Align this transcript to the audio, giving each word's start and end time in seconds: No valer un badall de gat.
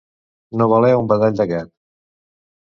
No 0.61 0.67
valer 0.71 0.89
un 1.01 1.11
badall 1.11 1.37
de 1.43 1.47
gat. 1.53 1.71